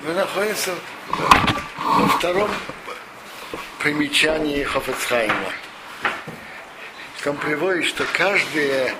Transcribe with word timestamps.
Мы 0.00 0.14
находимся 0.14 0.74
во 1.78 2.08
втором 2.08 2.50
примечании 3.78 4.62
Хофецхайма. 4.62 5.52
Он 7.26 7.36
приводит, 7.36 7.84
что 7.84 8.04
каждая 8.14 8.94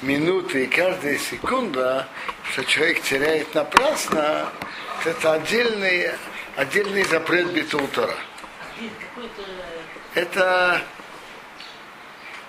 минута 0.00 0.58
и 0.58 0.66
каждая 0.66 1.18
секунда, 1.18 2.08
что 2.50 2.64
человек 2.64 3.02
теряет 3.02 3.54
напрасно, 3.54 4.48
это 5.04 5.34
отдельный, 5.34 6.12
отдельный 6.56 7.04
запрет 7.04 7.52
Битултора. 7.52 8.14
Это 10.14 10.82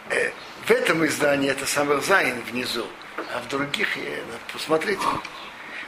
э, 0.09 0.31
в 0.65 0.71
этом 0.71 1.05
издании 1.05 1.49
это 1.49 1.65
самый 1.65 2.01
Зайн 2.01 2.41
внизу, 2.43 2.87
а 3.17 3.41
в 3.41 3.47
других, 3.49 3.97
э, 3.97 4.21
посмотрите, 4.53 5.03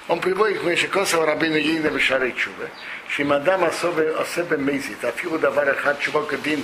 он 0.07 0.19
приводит 0.19 0.59
к 0.59 0.63
Мешекосова 0.63 1.25
Рабину 1.25 1.57
Ейна 1.57 1.89
Бешары 1.89 2.31
Чува, 2.33 2.69
Шимадам 3.07 3.63
особо 3.63 4.19
особо 4.19 4.57
мезит, 4.57 5.03
а 5.03 5.11
фигу 5.11 5.37
давар 5.37 5.75
хат 5.75 5.99
чува 5.99 6.23
кадин 6.23 6.63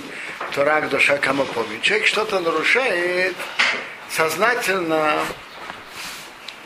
торак 0.54 0.88
душа 0.88 1.18
камапови. 1.18 1.80
Человек 1.82 2.06
что-то 2.06 2.40
нарушает 2.40 3.36
сознательно, 4.10 5.18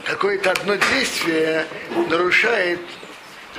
какое-то 0.04 0.52
одно 0.52 0.76
действие 0.76 1.66
нарушает 2.08 2.80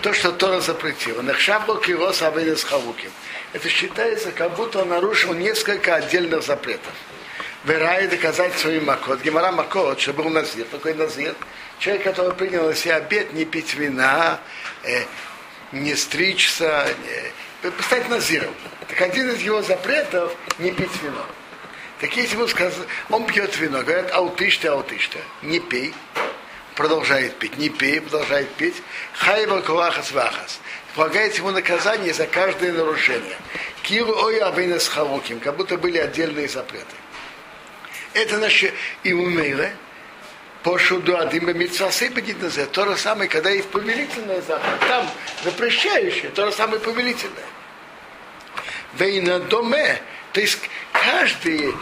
то, 0.01 0.13
что 0.13 0.31
Тора 0.31 0.59
запретила. 0.59 1.21
Нахшабл 1.21 1.77
кирос 1.77 2.21
авелес 2.21 2.63
хавуким. 2.63 3.11
Это 3.53 3.69
считается, 3.69 4.31
как 4.31 4.55
будто 4.55 4.79
он 4.79 4.89
нарушил 4.89 5.33
несколько 5.33 5.95
отдельных 5.95 6.43
запретов. 6.43 6.93
Верай 7.63 8.07
доказать 8.07 8.57
свой 8.57 8.81
макот. 8.81 9.21
Гемара 9.21 9.51
макот, 9.51 9.99
что 10.01 10.13
был 10.13 10.29
назир. 10.29 10.65
Такой 10.65 10.93
назир. 10.95 11.35
Человек, 11.83 12.05
который 12.05 12.33
принял 12.33 12.67
на 12.67 12.75
себя 12.75 12.95
обед 12.95 13.33
не 13.33 13.43
пить 13.43 13.73
вина, 13.73 14.39
э, 14.83 15.03
не 15.73 15.95
стричься, 15.95 16.87
не, 17.61 17.71
стать 17.83 18.07
назиром. 18.07 18.55
Так 18.87 19.01
один 19.01 19.29
из 19.31 19.41
его 19.41 19.61
запретов 19.61 20.33
не 20.59 20.71
пить 20.71 20.95
вино. 21.03 21.25
Так 21.99 22.15
если 22.15 22.37
ему 22.37 22.47
сказать, 22.47 22.73
он 23.09 23.25
пьет 23.25 23.57
вино, 23.57 23.83
говорят, 23.83 24.13
аутиште, 24.13 24.69
аутиште, 24.69 25.19
не 25.41 25.59
пей, 25.59 25.93
продолжает 26.75 27.35
пить, 27.35 27.57
не 27.57 27.67
пей, 27.67 27.99
продолжает 27.99 28.47
пить, 28.51 28.81
хайва 29.11 29.59
кулахас 29.59 30.13
вахас. 30.13 30.61
Полагается 30.95 31.39
ему 31.39 31.51
наказание 31.51 32.13
за 32.13 32.27
каждое 32.27 32.71
нарушение. 32.71 33.35
Килу 33.81 34.15
ой 34.23 34.37
авейнес 34.39 34.87
халуким, 34.87 35.41
как 35.41 35.57
будто 35.57 35.77
были 35.77 35.97
отдельные 35.97 36.47
запреты. 36.47 36.95
Это 38.13 38.37
наше 38.37 38.73
и 39.03 39.11
умейле, 39.11 39.75
пошуду 40.63 41.17
адим 41.17 41.45
на 41.45 41.51
это. 41.51 42.65
То 42.67 42.85
же 42.85 42.97
самое, 42.97 43.29
когда 43.29 43.49
есть 43.49 43.69
повелительное 43.69 44.41
заповедь. 44.41 44.79
Там 44.87 45.09
запрещающее, 45.43 46.31
то 46.31 46.45
же 46.45 46.51
самое 46.51 46.79
повелительное. 46.79 47.43
Вейна 48.97 49.39
доме, 49.39 50.01
то 50.31 50.39
есть 50.39 50.59
каждые 50.91 51.73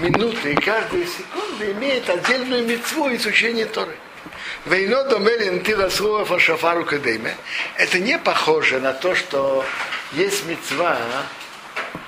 минуты 0.00 0.52
и 0.52 0.54
каждая 0.56 1.06
секунда 1.06 1.72
имеет 1.72 2.08
отдельную 2.10 2.66
митцву 2.66 3.14
изучения 3.14 3.66
Торы. 3.66 3.96
Вейно 4.66 5.04
домелин 5.04 5.62
тирасруа 5.62 6.24
фашафару 6.24 6.84
кадейме. 6.84 7.36
Это 7.76 7.98
не 7.98 8.18
похоже 8.18 8.80
на 8.80 8.92
то, 8.92 9.14
что 9.14 9.64
есть 10.12 10.46
мецва 10.46 10.98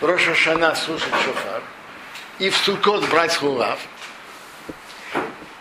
Роша 0.00 0.34
Шана 0.34 0.74
слушать 0.74 1.14
шофар 1.24 1.62
и 2.38 2.50
в 2.50 2.56
Сукот 2.56 3.08
брать 3.08 3.36
хулав. 3.36 3.78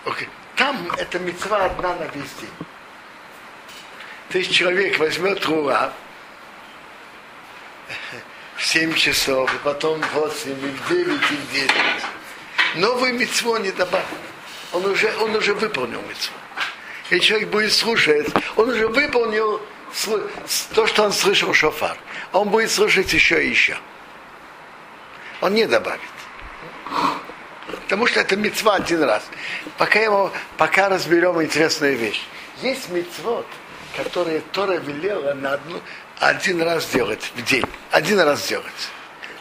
Okay. 0.06 0.28
Там 0.56 0.92
эта 0.98 1.20
мецва 1.20 1.66
одна 1.66 1.95
на 1.95 2.03
весь 2.03 2.31
день. 2.39 2.67
То 4.30 4.38
есть 4.38 4.52
человек 4.53 5.00
возьмет 5.00 5.44
хулав 5.44 5.94
в 8.56 8.66
7 8.66 8.94
часов, 8.95 9.53
и 9.53 9.58
потом 9.60 10.02
в 10.02 10.14
8, 10.14 10.52
и 10.52 10.54
в 10.54 10.89
9, 10.89 11.08
и 11.08 11.36
в 11.36 11.52
10. 11.52 11.71
Новый 12.76 13.11
мецво 13.11 13.58
не 13.58 13.71
добавил. 13.71 14.05
Он 14.73 14.86
уже, 14.86 15.14
он 15.17 15.36
уже 15.36 15.54
выполнил 15.54 16.02
мецву 16.04 16.33
и 17.10 17.20
человек 17.20 17.49
будет 17.49 17.73
слушать, 17.73 18.27
он 18.55 18.70
уже 18.70 18.87
выполнил 18.87 19.61
то, 20.73 20.87
что 20.87 21.04
он 21.04 21.14
слышал 21.14 21.54
шофар. 21.54 21.98
Он 22.33 22.49
будет 22.49 22.72
слушать 22.72 23.14
еще 23.14 23.45
и 23.45 23.49
еще. 23.49 23.77
Он 25.42 25.54
не 25.54 25.66
добавит. 25.66 26.02
Потому 27.86 28.08
что 28.08 28.20
это 28.20 28.36
мецва 28.36 28.76
один 28.76 29.04
раз. 29.04 29.23
Пока, 29.78 30.00
его, 30.00 30.32
пока 30.58 30.90
разберем 30.90 31.42
интересную 31.42 31.96
вещь. 31.96 32.23
Есть 32.62 32.90
мецвод, 32.90 33.46
которые 33.96 34.42
Тора 34.52 34.78
велела 34.78 35.34
на 35.36 35.54
одну, 35.54 35.80
один 36.20 36.62
раз 36.64 36.88
делать 36.88 37.32
в 37.36 37.44
день. 37.44 37.66
Один 37.92 38.20
раз 38.20 38.48
делать. 38.48 38.66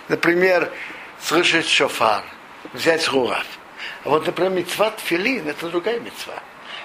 Например, 0.09 0.71
слышать 1.23 1.67
шофар, 1.67 2.23
взять 2.75 3.09
рурав. 3.09 3.47
А 4.05 4.11
вот, 4.11 4.27
например, 4.27 4.53
мецва 4.53 4.93
филин, 4.99 5.49
это 5.49 5.69
другая 5.71 5.99
мецва. 6.01 6.35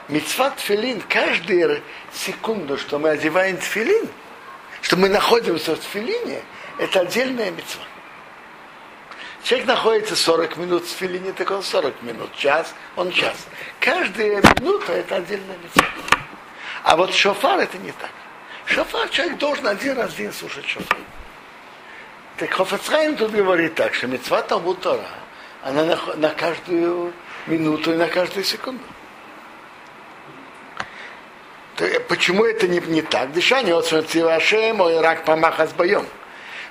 Мецва 0.07 0.51
тфилин, 0.51 1.01
каждую 1.01 1.83
секунду, 2.13 2.77
что 2.77 2.99
мы 2.99 3.09
одеваем 3.09 3.57
тфилин, 3.57 4.07
что 4.81 4.95
мы 4.95 5.09
находимся 5.09 5.75
в 5.75 5.79
тфилине, 5.79 6.41
это 6.77 7.01
отдельная 7.01 7.51
мецва. 7.51 7.83
Человек 9.43 9.67
находится 9.67 10.15
40 10.15 10.57
минут 10.57 10.83
в 10.83 10.87
тфилине, 10.87 11.31
так 11.31 11.49
он 11.51 11.63
40 11.63 12.01
минут, 12.03 12.35
час, 12.35 12.73
он 12.95 13.11
час. 13.11 13.47
Каждая 13.79 14.41
минута 14.41 14.93
это 14.93 15.15
отдельная 15.15 15.57
мецва. 15.57 15.85
А 16.83 16.97
вот 16.97 17.13
шофар 17.13 17.59
это 17.59 17.77
не 17.77 17.91
так. 17.91 18.11
Шофар 18.65 19.09
человек 19.09 19.37
должен 19.37 19.67
один 19.67 19.97
раз 19.97 20.11
в 20.11 20.17
день 20.17 20.33
слушать 20.33 20.67
шофар. 20.67 20.97
Так 22.37 22.53
Хофацхайм 22.53 23.15
тут 23.15 23.31
говорит 23.31 23.75
так, 23.75 23.93
что 23.93 24.07
мецва 24.07 24.41
Талмуд 24.41 24.79
Тора, 24.81 25.07
она 25.63 25.83
на, 25.83 25.99
на 26.15 26.29
каждую 26.29 27.13
минуту 27.47 27.93
и 27.93 27.97
на 27.97 28.07
каждую 28.07 28.43
секунду. 28.43 28.83
Почему 32.07 32.45
это 32.45 32.67
не, 32.67 32.79
не 32.79 33.01
так? 33.01 33.31
Дышание 33.31 33.75
от 33.75 33.91
Ашем, 33.91 34.81
ой, 34.81 34.99
рак 34.99 35.23
помаха 35.23 35.65
с 35.65 35.71
боем. 35.71 36.05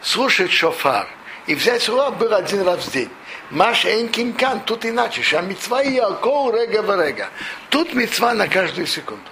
Слушать 0.02 0.52
шофар 0.52 1.08
и 1.48 1.54
взять 1.54 1.88
руа 1.88 2.10
был 2.10 2.32
один 2.34 2.62
раз 2.62 2.84
в 2.84 2.92
день. 2.92 3.08
Маш 3.50 3.86
энкинкан, 3.86 4.60
тут 4.60 4.84
иначе. 4.84 5.22
Ша 5.22 5.40
мецва 5.40 5.82
и 5.82 5.96
алкоу 5.96 6.52
рега 6.52 6.82
рега. 7.02 7.30
Тут 7.70 7.94
мецва 7.94 8.34
на 8.34 8.46
каждую 8.48 8.86
секунду. 8.86 9.24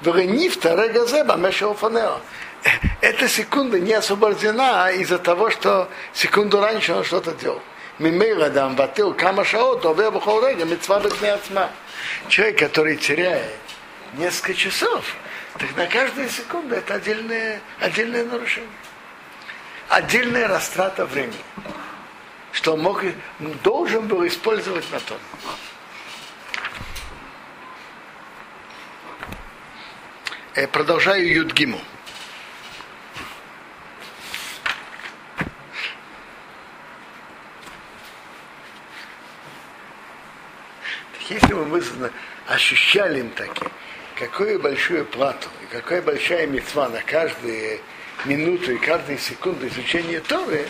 Вренифта 0.00 0.76
рега 0.76 1.04
зеба 1.04 1.34
мешеофанео. 1.34 2.20
Эта 3.00 3.28
секунда 3.28 3.80
не 3.80 3.92
освобождена 3.92 4.92
из-за 4.92 5.18
того, 5.18 5.50
что 5.50 5.88
секунду 6.12 6.60
раньше 6.60 6.94
он 6.94 7.02
что-то 7.02 7.32
делал. 7.32 7.60
Мимейла 7.98 8.50
дам 8.50 8.76
ватил 8.76 9.12
кама 9.12 9.44
шаот, 9.44 9.84
ове 9.84 10.12
бухол 10.12 10.46
рега, 10.46 10.64
мецва 10.64 11.00
бетне 11.00 11.36
Человек, 12.28 12.58
который 12.60 12.96
теряет 12.96 13.50
несколько 14.14 14.54
часов, 14.54 15.04
так 15.58 15.76
на 15.76 15.86
каждую 15.86 16.28
секунду 16.28 16.76
это 16.76 16.94
отдельное, 16.94 17.60
отдельное 17.80 18.24
нарушение. 18.24 18.70
Отдельная 19.88 20.46
растрата 20.48 21.06
времени, 21.06 21.34
что 22.52 22.74
он 22.74 22.80
мог, 22.80 23.02
должен 23.62 24.06
был 24.06 24.26
использовать 24.26 24.90
на 24.92 25.00
том. 25.00 25.18
Я 30.54 30.68
продолжаю 30.68 31.32
Юдгиму. 31.32 31.80
Если 41.30 41.52
бы 41.54 41.64
мы 41.64 41.82
ощущали 42.46 43.20
им 43.20 43.30
такие, 43.30 43.70
какую 44.16 44.60
большую 44.60 45.06
плату 45.06 45.48
и 45.62 45.66
какая 45.72 46.02
большая 46.02 46.46
мецва 46.46 46.88
на 46.88 47.00
каждую 47.02 47.80
минуту 48.24 48.72
и 48.72 48.78
каждую 48.78 49.18
секунду 49.18 49.66
изучения 49.68 50.20
Торы, 50.20 50.66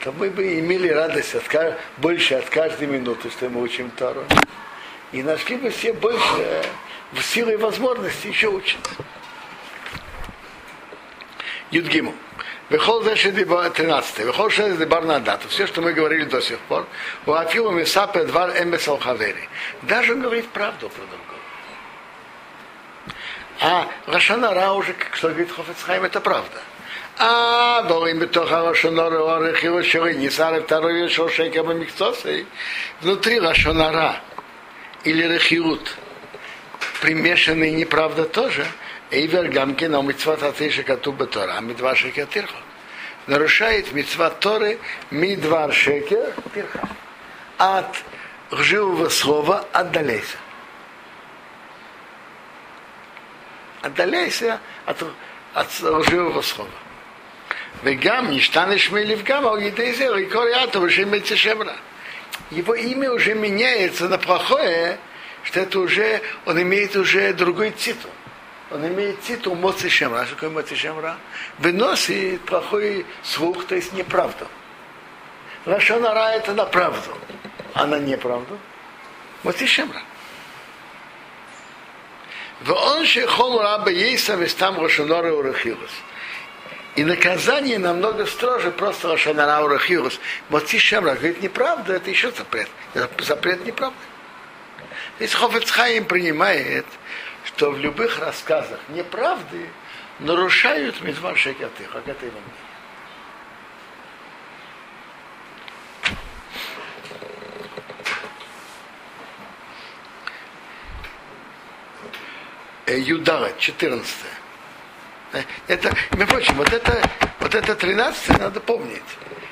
то 0.00 0.12
мы 0.12 0.30
бы 0.30 0.58
имели 0.58 0.88
радость 0.88 1.34
от, 1.34 1.44
больше 1.96 2.34
от 2.34 2.48
каждой 2.48 2.86
минуты, 2.86 3.30
что 3.30 3.48
мы 3.48 3.62
учим 3.62 3.90
Тору. 3.90 4.24
И 5.12 5.22
нашли 5.22 5.56
бы 5.56 5.70
все 5.70 5.92
больше 5.92 6.62
в 7.12 7.22
силы 7.22 7.52
и 7.52 7.56
возможности 7.56 8.28
еще 8.28 8.48
учиться. 8.48 8.90
Юдгиму. 11.70 12.14
Вехол 12.70 13.02
заши 13.02 13.32
13. 13.32 14.18
Вехол 14.18 14.50
шесть 14.50 14.78
дебар 14.78 15.04
дату. 15.20 15.48
Все, 15.48 15.66
что 15.66 15.80
мы 15.80 15.94
говорили 15.94 16.24
до 16.24 16.40
сих 16.40 16.58
пор. 16.60 16.86
У 17.24 17.32
Афилу 17.32 17.70
Мисапе 17.70 18.24
двар 18.24 18.50
эмбесал 18.62 18.98
хавери. 18.98 19.48
Даже 19.82 20.12
он 20.12 20.20
говорит 20.20 20.48
правду 20.48 20.90
про 20.90 21.02
другого. 21.06 21.37
А 23.60 23.88
Лошанара 24.06 24.72
уже, 24.72 24.92
как 24.92 25.16
что 25.16 25.28
говорит 25.28 25.50
Хофицхайм, 25.50 26.04
это 26.04 26.20
правда. 26.20 26.60
А 27.18 27.82
Борим 27.82 28.20
Бетоха 28.20 28.62
Лошанара 28.62 29.36
Орех 29.36 29.64
и 29.64 29.68
Лошары 29.68 30.14
Нисары 30.14 30.62
Второй 30.62 31.02
Вешел 31.02 31.28
Шейкам 31.28 31.72
и 31.72 31.74
Миксосы. 31.74 32.46
Внутри 33.00 33.40
Лошанара 33.40 34.20
или 35.02 35.26
Рехиут 35.26 35.96
примешанные, 37.00 37.72
неправда 37.72 38.24
тоже. 38.24 38.64
Эйвер 39.10 39.48
Гамкина 39.48 40.02
Митцват 40.02 40.42
Атыша 40.42 40.84
Катуба 40.84 41.26
Тора, 41.26 41.56
а 41.56 41.60
Мидвар 41.60 41.96
Шекер 41.96 42.26
тирхо. 42.26 42.56
Нарушает 43.26 43.92
Митцват 43.92 44.38
Торы 44.38 44.78
Мидвар 45.10 45.72
Шекер 45.72 46.32
Тирха. 46.54 46.88
От 47.56 47.96
живого 48.52 49.08
слова 49.08 49.64
отдаляйся. 49.72 50.36
отдаляйся 53.82 54.60
от, 54.86 55.02
от 55.54 55.80
лживого 55.80 56.42
слова. 56.42 56.70
Вегам, 57.82 58.30
ништаныш 58.30 58.90
мелевгам, 58.90 59.46
алгидейзер, 59.46 60.16
и 60.18 60.26
кориату, 60.26 60.80
а 60.80 60.82
уже 60.82 61.04
метишемра. 61.04 61.76
Его 62.50 62.74
имя 62.74 63.12
уже 63.12 63.34
меняется 63.34 64.08
на 64.08 64.18
плохое, 64.18 64.98
что 65.44 65.60
это 65.60 65.78
уже, 65.80 66.20
он 66.44 66.60
имеет 66.60 66.96
уже 66.96 67.32
другой 67.32 67.70
титул. 67.70 68.10
Он 68.70 68.86
имеет 68.86 69.22
титул 69.22 69.54
Моци 69.54 69.88
Шемра. 69.88 70.26
Что 70.26 70.34
такое 70.34 70.50
Моци 70.50 70.76
Шемра? 70.76 71.16
Выносит 71.58 72.42
плохой 72.42 73.06
слух, 73.22 73.64
то 73.66 73.74
есть 73.74 73.92
неправду. 73.94 74.46
Лашонара 75.64 76.32
это 76.32 76.52
на 76.52 76.64
правду, 76.64 77.16
а 77.74 77.86
на 77.86 77.98
неправду. 77.98 78.58
Моци 79.42 79.66
Шемра. 79.66 80.02
Он 82.66 83.04
же 83.04 83.26
хол 83.26 83.60
раба 83.60 83.90
ейса 83.90 84.34
вестам 84.34 84.80
рошонора 84.80 85.32
урахилус. 85.32 85.90
И 86.96 87.04
наказание 87.04 87.78
намного 87.78 88.26
строже 88.26 88.72
просто 88.72 89.08
рошонара 89.08 89.62
урахилус. 89.62 90.18
Моци 90.48 90.78
Шемра 90.78 91.14
говорит 91.14 91.40
неправда, 91.42 91.94
это 91.94 92.10
еще 92.10 92.32
запрет. 92.32 92.68
Запрет 93.18 93.64
неправда. 93.64 93.96
Здесь 95.18 95.34
Хофецхайм 95.34 96.04
принимает, 96.04 96.86
что 97.44 97.70
в 97.70 97.78
любых 97.78 98.18
рассказах 98.18 98.80
неправды 98.88 99.68
нарушают 100.18 101.00
митвар 101.02 101.36
шекаты, 101.36 101.84
как 101.92 102.08
это 102.08 102.26
его 102.26 102.38
Юдара, 112.96 113.52
14. 113.58 114.14
Это, 115.66 115.94
между 116.12 116.26
прочим, 116.26 116.54
вот 116.54 116.72
это, 116.72 117.02
вот 117.40 117.54
это 117.54 117.74
13 117.74 118.38
надо 118.38 118.60
помнить, 118.60 119.02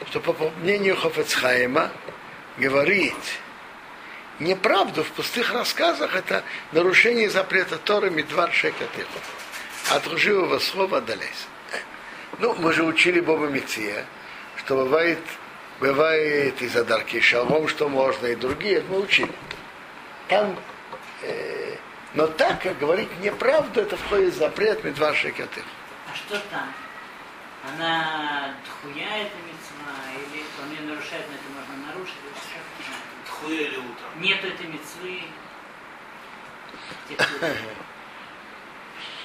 что 0.08 0.20
по 0.20 0.50
мнению 0.60 0.96
Хофецхайма 0.96 1.90
говорить 2.56 3.38
неправду 4.38 5.02
в 5.02 5.08
пустых 5.08 5.52
рассказах 5.52 6.14
это 6.14 6.44
нарушение 6.72 7.30
запрета 7.30 7.78
Торы 7.78 8.10
Мидвар 8.10 8.52
Шекатыр. 8.52 9.06
От 9.90 10.06
лживого 10.06 10.58
слова 10.58 10.98
отдаляйся. 10.98 11.46
Ну, 12.38 12.54
мы 12.54 12.72
же 12.72 12.84
учили 12.84 13.20
Боба 13.20 13.46
Мития, 13.46 14.04
что 14.56 14.76
бывает, 14.76 15.20
бывает 15.80 16.60
из-за 16.60 16.84
дарки 16.84 17.20
шалом, 17.20 17.68
что 17.68 17.88
можно, 17.88 18.26
и 18.26 18.34
другие, 18.34 18.82
мы 18.88 19.00
учили. 19.00 19.32
Там, 20.28 20.56
э, 21.22 21.55
но 22.14 22.26
так, 22.26 22.62
как 22.62 22.78
говорить 22.78 23.08
неправду, 23.20 23.80
это 23.80 23.96
входит 23.96 24.34
в 24.34 24.38
запрет 24.38 24.82
Мидвар 24.84 25.14
Шекатыр. 25.14 25.64
А 26.10 26.14
что 26.16 26.38
там? 26.50 26.72
Она 27.68 28.54
тхуя 28.64 29.18
это 29.18 29.36
мецва, 29.44 29.92
или 30.14 30.44
он 30.62 30.70
ее 30.70 30.94
нарушает, 30.94 31.24
но 31.28 31.34
это 31.34 31.48
можно 31.54 31.86
нарушить? 31.88 32.14
Тхуя 33.26 33.60
или 33.60 33.76
утром? 33.76 34.20
Нет 34.20 34.44
этой 34.44 34.66
мецвы. 34.66 35.22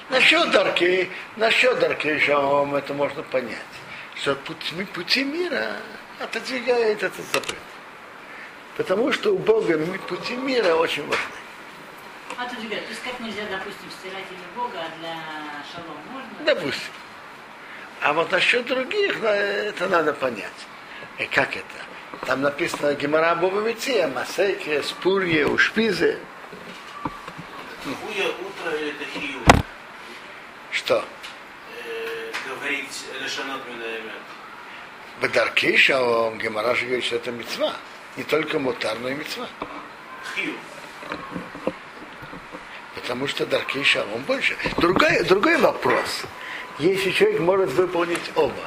Насчет 0.08 0.50
дарки, 0.50 1.10
насчет 1.36 1.78
дарки 1.78 2.18
шалом, 2.18 2.74
это 2.74 2.92
можно 2.92 3.22
понять. 3.22 3.58
Что 4.16 4.34
пути, 4.34 4.84
пути 4.84 5.24
мира 5.24 5.76
отодвигает 6.20 7.02
этот 7.02 7.24
запрет. 7.32 7.58
Потому 8.76 9.12
что 9.12 9.34
у 9.34 9.38
Бога 9.38 9.78
пути 10.08 10.36
мира 10.36 10.74
очень 10.74 11.06
важны. 11.06 11.41
Отодвигает. 12.38 12.84
То 12.84 12.90
есть 12.90 13.02
как 13.02 13.20
нельзя, 13.20 13.42
допустим, 13.50 13.90
стирать 14.00 14.24
имя 14.30 14.48
Бога, 14.56 14.78
а 14.78 14.98
для 14.98 15.14
шалом 15.72 15.96
можно? 16.10 16.30
Допустим. 16.44 16.92
А 18.00 18.12
вот 18.12 18.32
насчет 18.32 18.66
других, 18.66 19.20
ну, 19.20 19.28
это 19.28 19.88
надо 19.88 20.12
понять. 20.12 20.66
И 21.18 21.26
как 21.26 21.56
это? 21.56 22.26
Там 22.26 22.42
написано 22.42 22.94
Гемора 22.94 23.34
Боба 23.34 23.60
Мития, 23.60 24.08
Масеке, 24.08 24.82
Спурье, 24.82 25.46
Ушпизе. 25.46 26.18
Тхуя 27.82 28.28
утро 28.28 28.76
или 28.76 28.92
тахию? 28.92 29.40
Что? 30.70 31.04
Э, 31.84 32.32
говорить 32.48 33.04
лешанот 33.20 33.60
минаемет. 33.68 34.12
Бадарки 35.20 35.76
шалом, 35.76 36.38
Гемора 36.38 36.74
же 36.74 36.86
говорит, 36.86 37.04
что 37.04 37.16
это 37.16 37.30
мецва. 37.30 37.74
Не 38.16 38.24
только 38.24 38.58
мутар, 38.58 38.98
но 39.00 39.08
и 39.08 39.14
мецва. 39.14 39.46
Тхию. 40.24 40.54
Потому 43.02 43.26
что 43.26 43.46
дарки 43.46 43.82
шалом 43.82 44.22
больше. 44.22 44.56
Другой, 44.78 45.24
другой 45.24 45.58
вопрос. 45.58 46.22
Если 46.78 47.10
человек 47.10 47.40
может 47.40 47.70
выполнить 47.70 48.30
оба, 48.36 48.64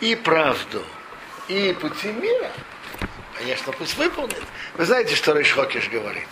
и 0.00 0.14
правду, 0.14 0.84
и 1.48 1.72
пути 1.80 2.08
мира, 2.08 2.50
конечно, 3.38 3.72
пусть 3.72 3.96
выполнит. 3.96 4.42
Вы 4.74 4.84
знаете, 4.84 5.14
что 5.14 5.32
Рейшхокиш 5.32 5.88
говорит? 5.88 6.28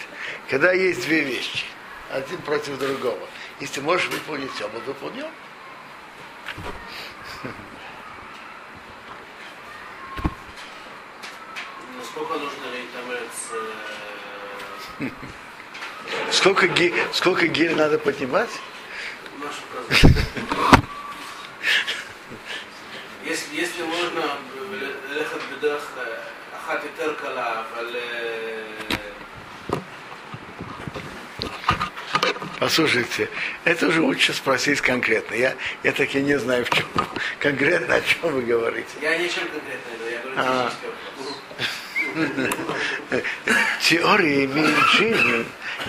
Когда 0.51 0.73
есть 0.73 1.03
две 1.07 1.21
вещи, 1.21 1.65
один 2.11 2.39
против 2.39 2.79
другого, 2.79 3.27
если 3.61 3.81
можешь 3.81 4.09
выполнить 4.09 4.61
оба, 4.61 4.79
выполнил. 4.85 5.27
Насколько 11.97 12.35
нужно 12.35 12.65
рейтамец 12.73 13.51
э, 15.01 15.09
Сколько, 16.32 16.68
ги, 16.68 16.94
сколько 17.14 17.48
гирь 17.48 17.76
надо 17.76 17.98
поднимать? 18.00 18.50
нашу 19.44 19.62
праздник? 19.72 20.18
если, 23.26 23.56
если 23.56 23.84
можно 23.84 24.38
ללכת 25.10 25.38
בדרך 25.52 25.98
אה, 25.98 26.04
אחת 26.58 26.84
יותר 26.84 27.14
קלה, 27.22 27.64
אבל 27.74 27.96
אה, 27.96 28.96
Послушайте, 32.60 33.30
это 33.64 33.88
уже 33.88 34.02
лучше 34.02 34.34
спросить 34.34 34.82
конкретно. 34.82 35.34
Я, 35.34 35.56
я 35.84 35.94
таки 35.94 36.22
не 36.22 36.38
знаю, 36.38 36.66
в 36.66 36.70
чем 36.70 36.86
конкретно, 37.40 37.96
о 37.96 38.02
чем 38.02 38.34
вы 38.34 38.42
говорите. 38.42 38.90
я 39.02 39.18
не 39.18 39.30
чем 39.30 39.48
конкретно 39.48 39.96
иду, 39.96 40.10
я 40.12 40.20
говорю 40.20 40.36
А. 40.38 40.70
технический 40.70 40.88
вопрос. 41.18 41.36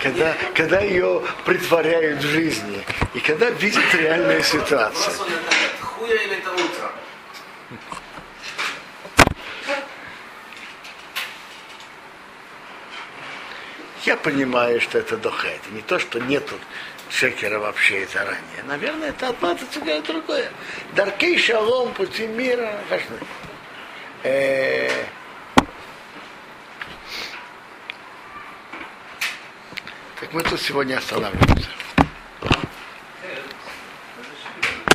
когда, 0.02 0.34
когда 0.54 0.80
ее 0.80 1.22
притворяют 1.44 2.22
в 2.22 2.26
жизни, 2.26 2.84
и 3.14 3.20
когда 3.20 3.50
видят 3.50 3.94
реальную 3.94 4.42
ситуацию. 4.42 5.14
Это 6.08 6.50
это? 6.50 6.92
Я 14.04 14.16
понимаю, 14.16 14.80
что 14.80 14.98
это 14.98 15.16
доха. 15.16 15.48
Это 15.48 15.70
не 15.72 15.82
то, 15.82 15.98
что 15.98 16.20
нету 16.20 16.54
шекера 17.10 17.58
вообще 17.58 18.06
заранее. 18.12 18.62
Наверное, 18.64 19.08
это 19.08 19.28
одно 19.28 19.50
отодвигает 19.50 20.04
другое. 20.04 20.50
Даркей 20.94 21.38
шалом, 21.38 21.92
пути 21.94 22.26
мира 22.26 22.78
важны. 22.88 23.18
Так 30.18 30.32
мы 30.32 30.42
тут 30.42 30.60
сегодня 30.60 30.96
останавливаемся. 30.96 31.85